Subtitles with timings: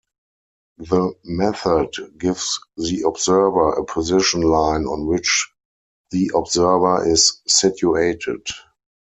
[0.79, 5.47] The method gives the observer a position line on which
[6.09, 8.47] the observer is situated.